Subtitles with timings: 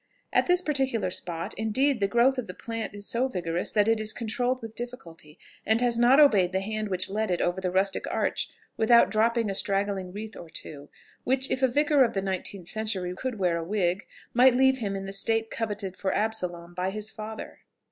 [0.33, 4.01] At this particular spot, indeed, the growth of the plant is so vigorous, that it
[4.01, 7.69] is controlled with difficulty, and has not obeyed the hand which led it over the
[7.69, 10.89] rustic arch without dropping a straggling wreath or two,
[11.23, 14.95] which if a vicar of the nineteenth century could wear a wig, might leave him
[14.95, 17.59] in the state coveted for Absalom by his father.